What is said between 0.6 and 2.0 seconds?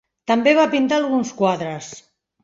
pintar alguns quadres.